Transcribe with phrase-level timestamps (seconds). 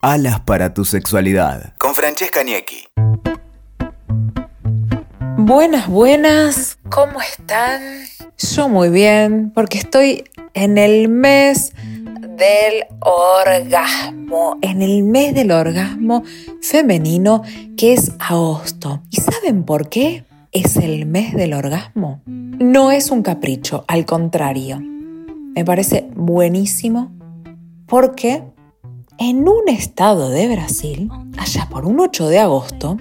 [0.00, 1.74] Alas para tu sexualidad.
[1.76, 2.86] Con Francesca Niecki.
[5.36, 6.78] Buenas, buenas.
[6.88, 7.82] ¿Cómo están?
[8.38, 10.22] Yo muy bien, porque estoy
[10.54, 11.72] en el mes
[12.36, 16.22] del orgasmo, en el mes del orgasmo
[16.62, 17.42] femenino
[17.76, 19.02] que es agosto.
[19.10, 22.22] ¿Y saben por qué es el mes del orgasmo?
[22.24, 24.78] No es un capricho, al contrario.
[24.80, 27.10] Me parece buenísimo
[27.86, 28.44] porque
[29.18, 32.96] en un estado de Brasil, allá por un 8 de agosto,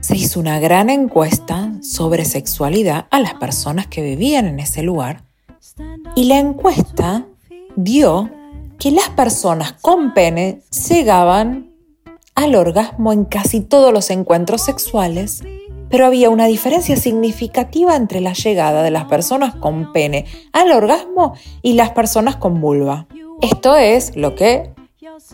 [0.00, 5.24] se hizo una gran encuesta sobre sexualidad a las personas que vivían en ese lugar
[6.14, 7.26] y la encuesta
[7.76, 8.30] dio
[8.78, 11.72] que las personas con pene llegaban
[12.34, 15.42] al orgasmo en casi todos los encuentros sexuales,
[15.88, 21.34] pero había una diferencia significativa entre la llegada de las personas con pene al orgasmo
[21.62, 23.06] y las personas con vulva.
[23.40, 24.73] Esto es lo que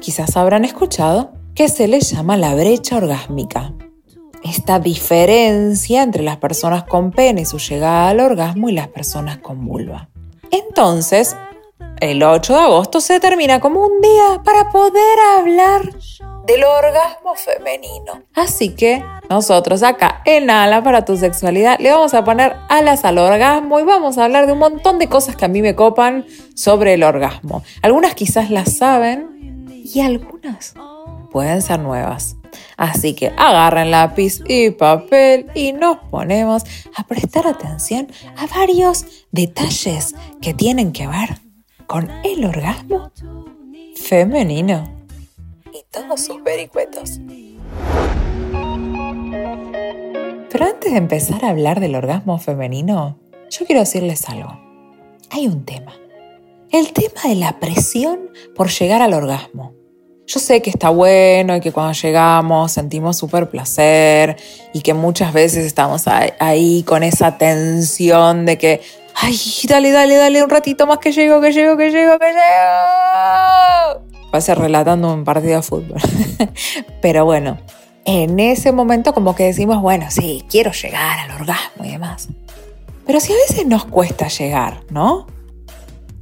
[0.01, 3.75] quizás habrán escuchado, que se le llama la brecha orgásmica.
[4.43, 9.39] Esta diferencia entre las personas con pene y su llegada al orgasmo y las personas
[9.39, 10.09] con vulva.
[10.51, 11.37] Entonces,
[12.01, 15.83] el 8 de agosto se termina como un día para poder hablar
[16.47, 18.23] del orgasmo femenino.
[18.35, 23.19] Así que nosotros acá en Ala para tu sexualidad le vamos a poner alas al
[23.19, 26.25] orgasmo y vamos a hablar de un montón de cosas que a mí me copan
[26.55, 27.63] sobre el orgasmo.
[27.83, 29.50] Algunas quizás las saben,
[29.95, 30.75] y algunas
[31.31, 32.37] pueden ser nuevas.
[32.77, 36.65] Así que agarren lápiz y papel y nos ponemos
[36.97, 41.41] a prestar atención a varios detalles que tienen que ver
[41.87, 43.13] con el orgasmo
[43.97, 44.89] femenino
[45.73, 47.21] y todos sus vericuetos.
[50.51, 53.19] Pero antes de empezar a hablar del orgasmo femenino,
[53.51, 54.59] yo quiero decirles algo.
[55.31, 55.93] Hay un tema.
[56.73, 59.80] El tema de la presión por llegar al orgasmo.
[60.33, 64.37] Yo sé que está bueno y que cuando llegamos sentimos súper placer
[64.73, 68.81] y que muchas veces estamos ahí con esa tensión de que,
[69.17, 72.41] ay, dale, dale, dale un ratito más que llego, que llego, que llego, que llego.
[74.33, 76.01] Va a ser relatando un partido de fútbol.
[77.03, 77.59] Pero bueno,
[78.05, 82.29] en ese momento como que decimos, bueno, sí, quiero llegar al orgasmo y demás.
[83.05, 85.27] Pero si a veces nos cuesta llegar, ¿no?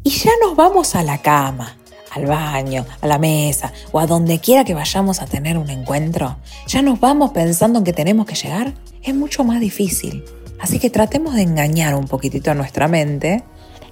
[0.03, 1.78] Y ya nos vamos a la cama
[2.11, 6.37] al baño, a la mesa o a donde quiera que vayamos a tener un encuentro,
[6.67, 10.25] ya nos vamos pensando en que tenemos que llegar, es mucho más difícil.
[10.61, 13.45] Así que tratemos de engañar un poquitito a nuestra mente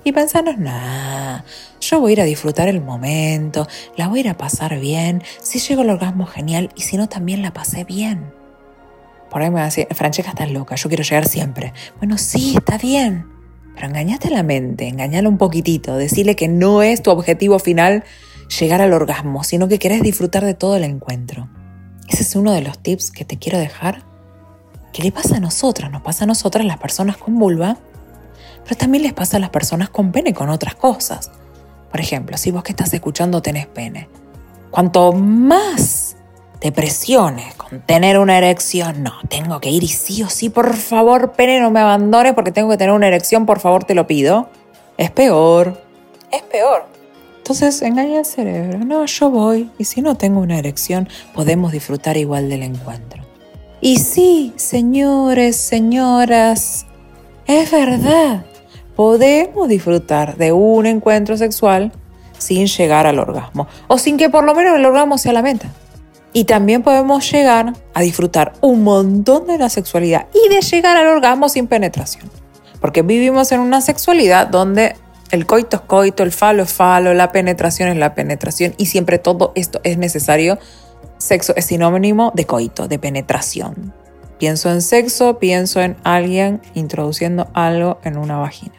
[0.02, 1.42] y pensarnos, nah,
[1.80, 5.22] yo voy a ir a disfrutar el momento, la voy a ir a pasar bien,
[5.40, 8.32] si llego al orgasmo genial y si no también la pasé bien.
[9.30, 11.72] Por ahí me va a decir, Francesca estás loca, yo quiero llegar siempre.
[11.98, 13.35] Bueno, sí, está bien
[13.76, 18.04] pero engañate la mente, engañala un poquitito, decirle que no es tu objetivo final
[18.58, 21.48] llegar al orgasmo, sino que querés disfrutar de todo el encuentro.
[22.08, 24.02] Ese es uno de los tips que te quiero dejar.
[24.94, 25.90] ¿Qué le pasa a nosotras?
[25.90, 27.76] Nos pasa a nosotras las personas con vulva,
[28.64, 31.30] pero también les pasa a las personas con pene con otras cosas.
[31.90, 34.08] Por ejemplo, si vos que estás escuchando tenés pene,
[34.70, 36.05] cuanto más
[36.66, 39.04] depresiones, con tener una erección.
[39.04, 42.50] No, tengo que ir y sí o sí, por favor, pene, no me abandones porque
[42.50, 44.48] tengo que tener una erección, por favor, te lo pido.
[44.96, 45.80] Es peor.
[46.32, 46.86] Es peor.
[47.38, 48.78] Entonces engaña al cerebro.
[48.78, 53.22] No, yo voy y si no tengo una erección, podemos disfrutar igual del encuentro.
[53.80, 56.86] Y sí, señores, señoras,
[57.46, 58.44] es verdad.
[58.96, 61.92] Podemos disfrutar de un encuentro sexual
[62.38, 63.68] sin llegar al orgasmo.
[63.86, 65.68] O sin que por lo menos el orgasmo sea la meta.
[66.36, 71.06] Y también podemos llegar a disfrutar un montón de la sexualidad y de llegar al
[71.06, 72.30] orgasmo sin penetración.
[72.78, 74.96] Porque vivimos en una sexualidad donde
[75.30, 79.18] el coito es coito, el falo es falo, la penetración es la penetración y siempre
[79.18, 80.58] todo esto es necesario.
[81.16, 83.94] Sexo es sinónimo de coito, de penetración.
[84.38, 88.74] Pienso en sexo, pienso en alguien introduciendo algo en una vagina.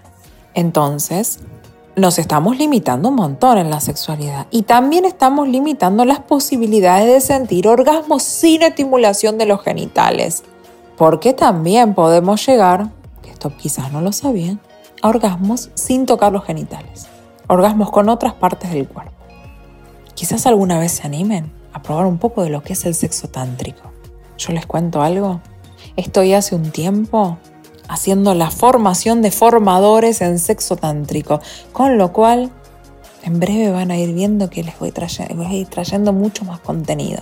[0.54, 1.40] Entonces,
[1.98, 7.20] nos estamos limitando un montón en la sexualidad y también estamos limitando las posibilidades de
[7.20, 10.44] sentir orgasmos sin estimulación de los genitales.
[10.96, 12.92] Porque también podemos llegar,
[13.24, 14.60] que esto quizás no lo sabían,
[15.02, 17.08] a orgasmos sin tocar los genitales.
[17.48, 19.14] Orgasmos con otras partes del cuerpo.
[20.14, 23.28] Quizás alguna vez se animen a probar un poco de lo que es el sexo
[23.28, 23.92] tántrico.
[24.38, 25.42] Yo les cuento algo.
[25.96, 27.40] Estoy hace un tiempo
[27.88, 31.40] haciendo la formación de formadores en sexo tántrico,
[31.72, 32.52] con lo cual
[33.24, 34.94] en breve van a ir viendo que les voy,
[35.36, 37.22] voy a ir trayendo mucho más contenido.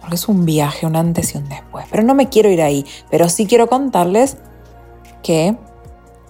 [0.00, 1.86] Porque es un viaje, un antes y un después.
[1.90, 4.36] Pero no me quiero ir ahí, pero sí quiero contarles
[5.22, 5.56] que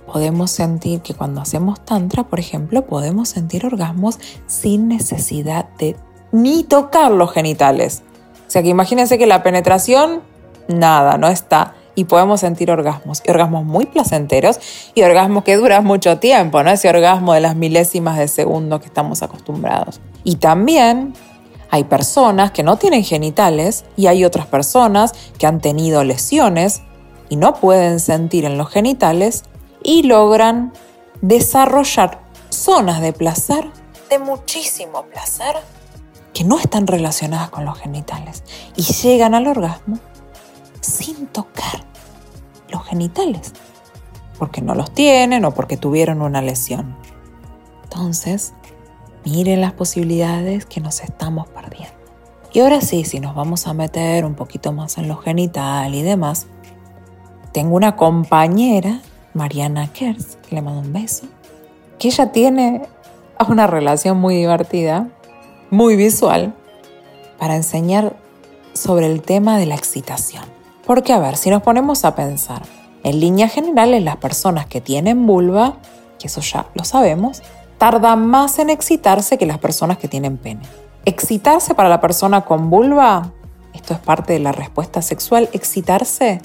[0.06, 5.96] podemos sentir que cuando hacemos tantra, por ejemplo, podemos sentir orgasmos sin necesidad de
[6.32, 8.02] ni tocar los genitales.
[8.46, 10.22] O sea que imagínense que la penetración,
[10.68, 11.74] nada, no está.
[11.94, 14.58] Y podemos sentir orgasmos, y orgasmos muy placenteros
[14.94, 16.70] y orgasmos que duran mucho tiempo, ¿no?
[16.70, 20.00] Ese orgasmo de las milésimas de segundo que estamos acostumbrados.
[20.24, 21.14] Y también
[21.70, 26.82] hay personas que no tienen genitales y hay otras personas que han tenido lesiones
[27.28, 29.42] y no pueden sentir en los genitales
[29.82, 30.72] y logran
[31.20, 33.70] desarrollar zonas de placer,
[34.10, 35.56] de muchísimo placer,
[36.32, 38.44] que no están relacionadas con los genitales
[38.76, 39.98] y llegan al orgasmo
[40.84, 41.84] sin tocar
[42.68, 43.52] los genitales,
[44.38, 46.96] porque no los tienen o porque tuvieron una lesión.
[47.84, 48.54] Entonces,
[49.24, 51.94] miren las posibilidades que nos estamos perdiendo.
[52.52, 56.02] Y ahora sí, si nos vamos a meter un poquito más en lo genital y
[56.02, 56.46] demás,
[57.52, 59.00] tengo una compañera,
[59.32, 61.26] Mariana Kers, que le mando un beso,
[61.98, 62.82] que ella tiene
[63.48, 65.08] una relación muy divertida,
[65.70, 66.54] muy visual,
[67.38, 68.16] para enseñar
[68.72, 70.53] sobre el tema de la excitación.
[70.86, 72.62] Porque a ver, si nos ponemos a pensar,
[73.02, 75.76] en líneas generales las personas que tienen vulva,
[76.18, 77.42] que eso ya lo sabemos,
[77.78, 80.62] tardan más en excitarse que las personas que tienen pene.
[81.04, 83.32] Excitarse para la persona con vulva,
[83.74, 86.40] esto es parte de la respuesta sexual, excitarse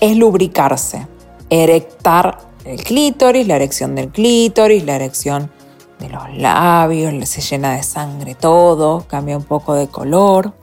[0.00, 1.06] es lubricarse,
[1.50, 5.50] erectar el clítoris, la erección del clítoris, la erección
[5.98, 10.54] de los labios, se llena de sangre todo, cambia un poco de color.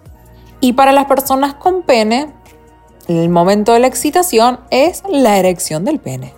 [0.59, 2.33] Y para las personas con pene,
[3.07, 6.33] el momento de la excitación es la erección del pene.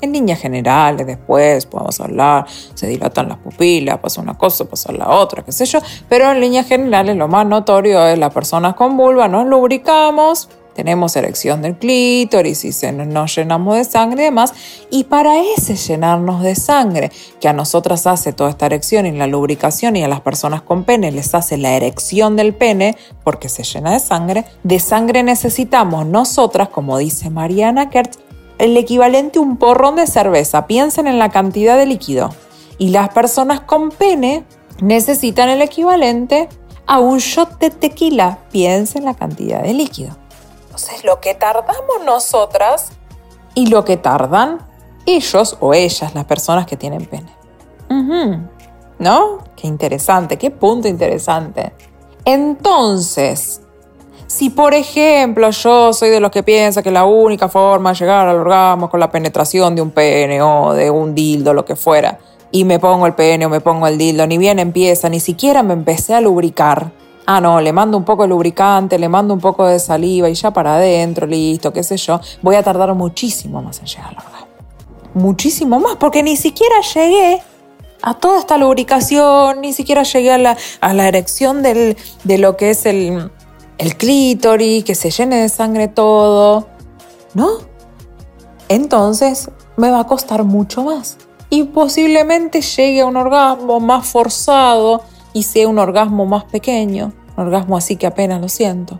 [0.00, 5.08] En líneas generales, después podemos hablar, se dilatan las pupilas, pasa una cosa, pasa la
[5.08, 5.78] otra, qué sé yo,
[6.08, 11.14] pero en líneas generales lo más notorio es las personas con vulva, nos lubricamos, tenemos
[11.16, 14.54] erección del clítoris y nos llenamos de sangre y demás.
[14.90, 17.10] Y para ese llenarnos de sangre,
[17.40, 20.84] que a nosotras hace toda esta erección y la lubricación y a las personas con
[20.84, 26.06] pene les hace la erección del pene porque se llena de sangre, de sangre necesitamos
[26.06, 28.18] nosotras, como dice Mariana Kertz,
[28.58, 30.66] el equivalente a un porrón de cerveza.
[30.66, 32.30] Piensen en la cantidad de líquido.
[32.78, 34.44] Y las personas con pene
[34.80, 36.48] necesitan el equivalente
[36.86, 38.38] a un shot de tequila.
[38.50, 40.21] Piensen en la cantidad de líquido.
[40.72, 42.92] Entonces, lo que tardamos nosotras
[43.54, 44.66] y lo que tardan
[45.04, 47.30] ellos o ellas, las personas que tienen pene.
[48.98, 49.44] ¿No?
[49.54, 51.74] Qué interesante, qué punto interesante.
[52.24, 53.60] Entonces,
[54.26, 58.26] si por ejemplo yo soy de los que piensa que la única forma de llegar
[58.26, 61.76] al orgasmo es con la penetración de un pene o de un dildo, lo que
[61.76, 62.18] fuera,
[62.50, 65.62] y me pongo el pene o me pongo el dildo, ni bien empieza, ni siquiera
[65.62, 66.92] me empecé a lubricar,
[67.26, 70.34] ah, no, le mando un poco de lubricante, le mando un poco de saliva y
[70.34, 74.16] ya para adentro, listo, qué sé yo, voy a tardar muchísimo más en llegar al
[74.16, 74.46] orgasmo.
[75.14, 77.42] Muchísimo más, porque ni siquiera llegué
[78.02, 82.70] a toda esta lubricación, ni siquiera llegué a la, a la erección de lo que
[82.70, 83.30] es el,
[83.78, 86.68] el clítoris, que se llene de sangre todo,
[87.34, 87.48] ¿no?
[88.68, 91.18] Entonces me va a costar mucho más.
[91.50, 97.44] Y posiblemente llegue a un orgasmo más forzado, y sea un orgasmo más pequeño, un
[97.44, 98.98] orgasmo así que apenas lo siento.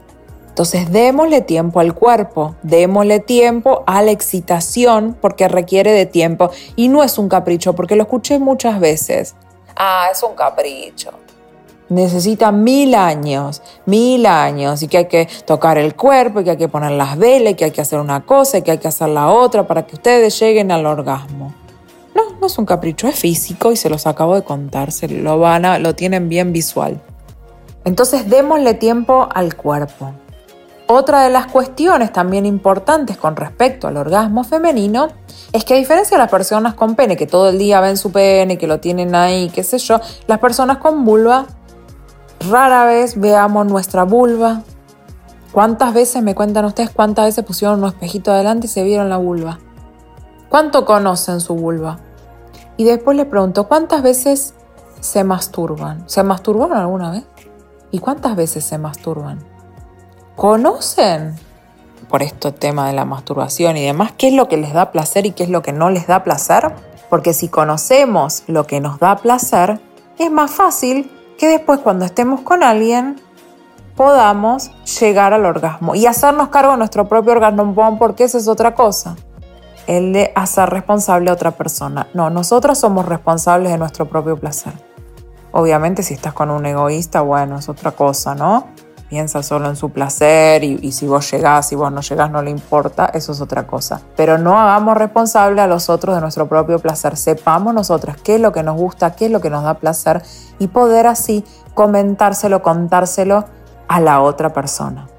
[0.53, 6.89] Entonces démosle tiempo al cuerpo, démosle tiempo a la excitación porque requiere de tiempo y
[6.89, 9.35] no es un capricho porque lo escuché muchas veces.
[9.75, 11.11] Ah, es un capricho.
[11.89, 16.57] Necesita mil años, mil años y que hay que tocar el cuerpo y que hay
[16.59, 18.89] que poner las velas y que hay que hacer una cosa y que hay que
[18.89, 21.55] hacer la otra para que ustedes lleguen al orgasmo.
[22.15, 25.39] No, no es un capricho, es físico y se los acabo de contar, se lo
[25.39, 27.01] van a, lo tienen bien visual.
[27.85, 30.13] Entonces démosle tiempo al cuerpo.
[30.87, 35.09] Otra de las cuestiones también importantes con respecto al orgasmo femenino
[35.53, 38.13] es que a diferencia de las personas con pene, que todo el día ven su
[38.13, 41.47] pene, que lo tienen ahí, qué sé yo, las personas con vulva,
[42.51, 44.63] rara vez veamos nuestra vulva.
[45.53, 49.19] ¿Cuántas veces me cuentan ustedes cuántas veces pusieron un espejito adelante y se vieron la
[49.19, 49.59] vulva?
[50.53, 51.99] ¿Cuánto conocen su vulva?
[52.77, 54.53] Y después le pregunto, ¿cuántas veces
[55.01, 56.07] se masturban?
[56.11, 57.25] ¿Se masturbaron alguna vez?
[57.91, 59.39] ¿Y cuántas veces se masturban?
[60.37, 61.37] ¿Conocen?
[62.11, 65.25] Por esto tema de la masturbación y demás, ¿qué es lo que les da placer
[65.25, 66.75] y qué es lo que no les da placer?
[67.09, 69.81] Porque si conocemos lo que nos da placer,
[70.19, 73.19] es más fácil que después cuando estemos con alguien
[73.97, 78.75] podamos llegar al orgasmo y hacernos cargo de nuestro propio orgasmo, porque esa es otra
[78.75, 79.17] cosa
[79.87, 82.09] el de hacer responsable a otra persona.
[82.15, 84.73] No, nosotros somos responsables de nuestro propio placer.
[85.53, 88.67] Obviamente si estás con un egoísta, bueno, es otra cosa, ¿no?
[89.13, 92.41] piensa solo en su placer y, y, si vos llegás, si vos no llegás, no
[92.41, 94.01] le importa, eso es otra cosa.
[94.17, 97.19] Pero no hagamos responsable a los otros de nuestro propio placer.
[97.19, 100.23] Sepamos nosotros qué es lo que nos gusta, qué es lo que nos da placer
[100.59, 103.45] y poder así comentárselo, contárselo
[103.87, 105.12] a la otra persona.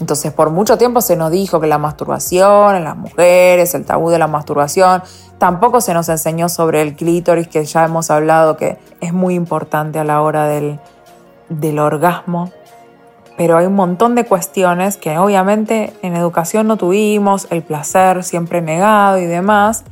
[0.00, 4.10] Entonces, por mucho tiempo se nos dijo que la masturbación en las mujeres, el tabú
[4.10, 5.02] de la masturbación,
[5.38, 9.98] tampoco se nos enseñó sobre el clítoris, que ya hemos hablado que es muy importante
[9.98, 10.78] a la hora del,
[11.78, 12.50] orgasmo,
[13.36, 18.62] pero hay un montón de cuestiones que obviamente en educación no tuvimos, el placer siempre
[18.62, 19.84] negado y demás.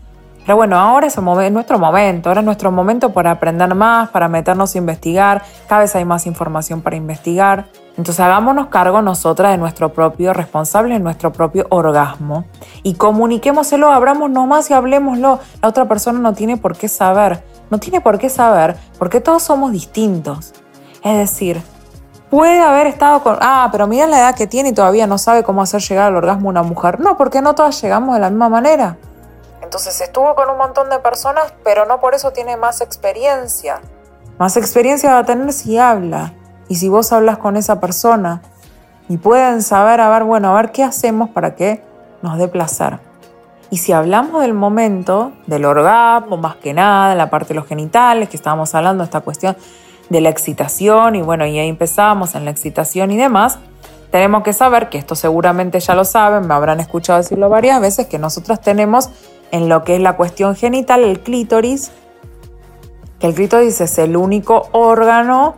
[0.46, 4.74] Pero bueno, ahora es nuestro momento, ahora es nuestro momento para aprender más, para meternos
[4.74, 7.66] a investigar, cada vez hay más información para investigar.
[7.96, 12.44] Entonces hagámonos cargo nosotras de nuestro propio responsable, de nuestro propio orgasmo
[12.82, 15.40] y comuniquémoselo, abramos nomás y hablemoslo.
[15.60, 19.42] La otra persona no tiene por qué saber, no tiene por qué saber porque todos
[19.42, 20.52] somos distintos.
[21.02, 21.62] Es decir,
[22.30, 25.42] puede haber estado con, ah, pero mira la edad que tiene y todavía no sabe
[25.42, 27.00] cómo hacer llegar al orgasmo una mujer.
[27.00, 28.96] No, porque no todas llegamos de la misma manera.
[29.62, 33.80] Entonces estuvo con un montón de personas, pero no por eso tiene más experiencia.
[34.38, 36.32] Más experiencia va a tener si habla
[36.70, 38.42] y si vos hablas con esa persona.
[39.08, 41.82] Y pueden saber, a ver, bueno, a ver qué hacemos para que
[42.22, 43.00] nos dé placer.
[43.70, 48.28] Y si hablamos del momento, del orgasmo, más que nada, la parte de los genitales,
[48.28, 49.56] que estábamos hablando esta cuestión
[50.10, 53.58] de la excitación y bueno, y ahí empezamos en la excitación y demás,
[54.12, 58.06] tenemos que saber, que esto seguramente ya lo saben, me habrán escuchado decirlo varias veces,
[58.06, 59.10] que nosotros tenemos
[59.50, 61.90] en lo que es la cuestión genital el clítoris,
[63.18, 65.56] que el clítoris es el único órgano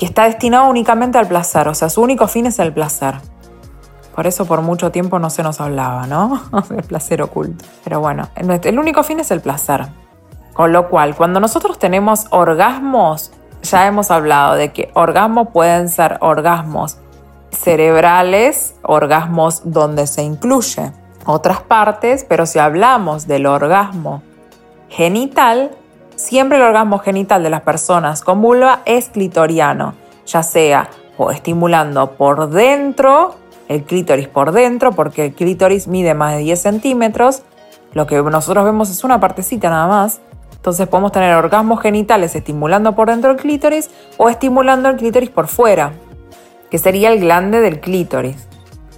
[0.00, 3.16] que está destinado únicamente al placer, o sea, su único fin es el placer.
[4.14, 6.42] Por eso por mucho tiempo no se nos hablaba, ¿no?
[6.74, 7.66] el placer oculto.
[7.84, 9.88] Pero bueno, el único fin es el placer.
[10.54, 13.30] Con lo cual, cuando nosotros tenemos orgasmos,
[13.62, 16.96] ya hemos hablado de que orgasmos pueden ser orgasmos
[17.50, 20.92] cerebrales, orgasmos donde se incluye
[21.26, 24.22] otras partes, pero si hablamos del orgasmo
[24.88, 25.72] genital,
[26.20, 29.94] siempre el orgasmo genital de las personas con vulva es clitoriano,
[30.26, 30.90] ya sea
[31.32, 33.34] estimulando por dentro,
[33.68, 37.42] el clítoris por dentro, porque el clítoris mide más de 10 centímetros,
[37.92, 40.20] lo que nosotros vemos es una partecita nada más,
[40.54, 45.48] entonces podemos tener orgasmos genitales estimulando por dentro del clítoris o estimulando el clítoris por
[45.48, 45.92] fuera,
[46.70, 48.46] que sería el glande del clítoris.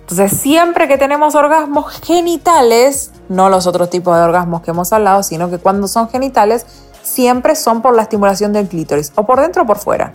[0.01, 5.23] Entonces siempre que tenemos orgasmos genitales, no los otros tipos de orgasmos que hemos hablado,
[5.23, 6.67] sino que cuando son genitales,
[7.03, 10.13] siempre son por la estimulación del clítoris, o por dentro o por fuera.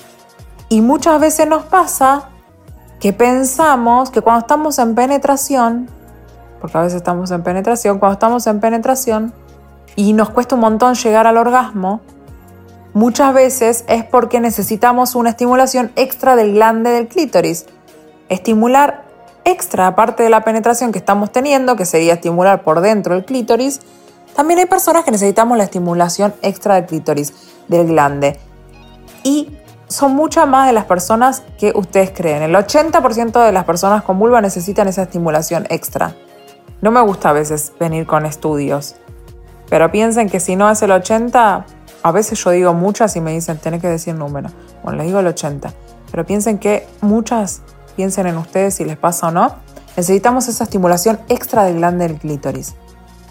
[0.70, 2.30] Y muchas veces nos pasa
[3.00, 5.90] que pensamos que cuando estamos en penetración,
[6.60, 9.34] porque a veces estamos en penetración, cuando estamos en penetración,
[9.96, 12.02] y nos cuesta un montón llegar al orgasmo,
[12.94, 17.66] muchas veces es porque necesitamos una estimulación extra del glande del clítoris.
[18.30, 19.06] Estimular
[19.44, 23.80] extra, aparte de la penetración que estamos teniendo, que sería estimular por dentro el clítoris,
[24.38, 27.34] también hay personas que necesitamos la estimulación extra del clítoris,
[27.68, 28.40] del glande.
[29.24, 32.44] Y son muchas más de las personas que ustedes creen.
[32.44, 36.14] El 80% de las personas con vulva necesitan esa estimulación extra.
[36.82, 38.98] No me gusta a veces venir con estudios.
[39.72, 41.66] Pero piensen que si no es el 80,
[42.04, 44.52] a veces yo digo muchas y me dicen, tenés que decir número.
[44.84, 45.74] Bueno, les digo el 80.
[46.12, 47.64] Pero piensen que muchas,
[47.96, 49.56] piensen en ustedes si les pasa o no,
[49.98, 52.76] necesitamos esa estimulación extra del glande del clítoris.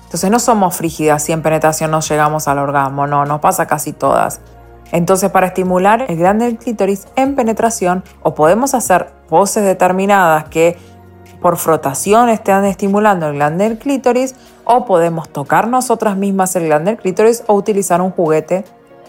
[0.06, 3.92] Entonces no somos frígidas si en penetración no llegamos al orgasmo, no, nos pasa casi
[3.92, 4.40] todas.
[4.92, 10.78] Entonces para estimular el glande del clítoris en penetración o podemos hacer poses determinadas que
[11.42, 16.92] por frotación estén estimulando el glande del clítoris o podemos tocar nosotras mismas el glande
[16.92, 18.64] del clítoris o utilizar un juguete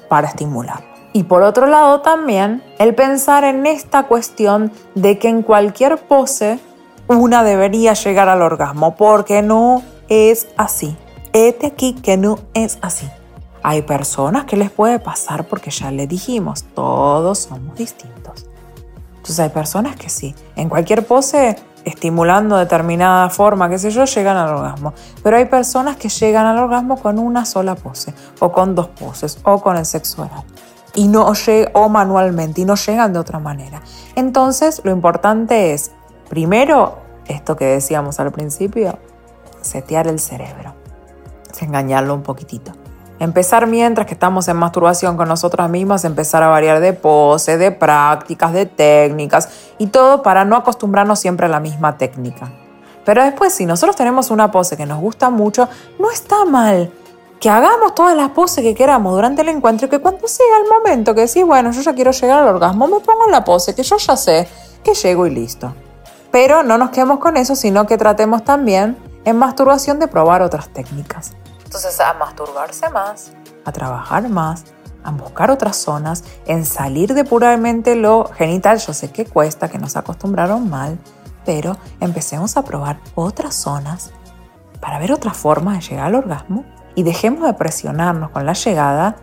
[0.09, 0.83] para estimular.
[1.13, 6.59] Y por otro lado también el pensar en esta cuestión de que en cualquier pose
[7.07, 10.97] una debería llegar al orgasmo, porque no es así.
[11.33, 13.09] Este aquí que no es así.
[13.63, 18.45] Hay personas que les puede pasar porque ya le dijimos, todos somos distintos.
[19.17, 24.35] Entonces hay personas que sí, en cualquier pose estimulando determinada forma, qué sé yo, llegan
[24.35, 24.93] al orgasmo.
[25.23, 29.39] Pero hay personas que llegan al orgasmo con una sola pose, o con dos poses,
[29.43, 30.43] o con el sexo oral.
[30.95, 31.31] Y no
[31.73, 33.81] o manualmente, y no llegan de otra manera.
[34.15, 35.91] Entonces, lo importante es,
[36.29, 36.97] primero,
[37.27, 38.97] esto que decíamos al principio,
[39.67, 40.73] setear el cerebro,
[41.61, 42.71] engañarlo un poquitito.
[43.19, 47.71] Empezar mientras que estamos en masturbación con nosotras mismas, empezar a variar de pose, de
[47.71, 52.51] prácticas, de técnicas y todo para no acostumbrarnos siempre a la misma técnica.
[53.05, 56.91] Pero después, si nosotros tenemos una pose que nos gusta mucho, no está mal
[57.39, 60.69] que hagamos todas las poses que queramos durante el encuentro y que cuando sea el
[60.69, 63.75] momento que decís, bueno, yo ya quiero llegar al orgasmo, me pongo en la pose
[63.75, 64.47] que yo ya sé
[64.83, 65.73] que llego y listo.
[66.31, 68.97] Pero no nos quedemos con eso, sino que tratemos también
[69.27, 71.33] en masturbación de probar otras técnicas.
[71.65, 73.33] Entonces, a masturbarse más,
[73.65, 74.63] a trabajar más,
[75.03, 78.77] a buscar otras zonas, en salir de puramente lo genital.
[78.77, 80.97] Yo sé que cuesta, que nos acostumbraron mal,
[81.45, 84.11] pero empecemos a probar otras zonas
[84.79, 86.63] para ver otra forma de llegar al orgasmo
[86.95, 89.17] y dejemos de presionarnos con la llegada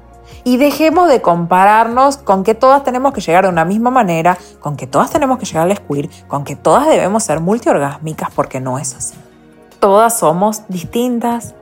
[0.45, 4.77] y dejemos de compararnos con que todas tenemos que llegar de una misma manera, con
[4.77, 8.79] que todas tenemos que llegar al squirt, con que todas debemos ser multiorgásmicas porque no
[8.79, 9.24] es así.
[9.85, 11.55] Todas somos distintas,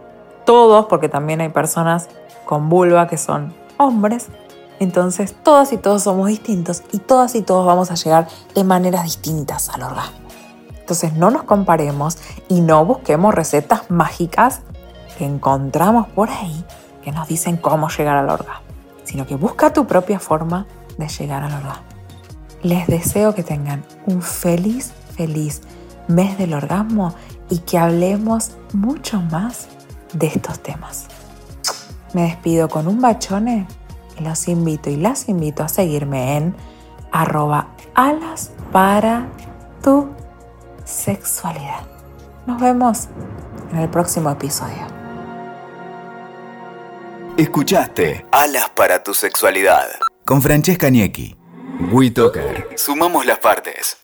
[0.46, 2.06] todos, porque también hay personas
[2.44, 4.28] con vulva que son hombres.
[4.78, 9.02] Entonces, todas y todos somos distintos y todas y todos vamos a llegar de maneras
[9.02, 10.18] distintas al orgasmo.
[10.78, 12.16] Entonces, no nos comparemos
[12.48, 14.60] y no busquemos recetas mágicas
[15.18, 16.64] que encontramos por ahí
[17.02, 18.62] que nos dicen cómo llegar al orgasmo,
[19.02, 21.82] sino que busca tu propia forma de llegar al orgasmo.
[22.62, 25.62] Les deseo que tengan un feliz, feliz
[26.06, 27.14] mes del orgasmo
[27.52, 29.68] y que hablemos mucho más
[30.14, 31.06] de estos temas.
[32.14, 33.66] Me despido con un bachone
[34.18, 36.56] y los invito y las invito a seguirme en
[37.10, 39.28] arroba alas para
[39.82, 40.08] tu
[40.86, 41.86] sexualidad.
[42.46, 43.08] Nos vemos
[43.70, 44.86] en el próximo episodio.
[47.36, 49.88] Escuchaste Alas para tu sexualidad
[50.24, 51.36] con Francesca Niecki.
[51.90, 52.68] WeToker.
[52.76, 53.98] Sumamos las partes.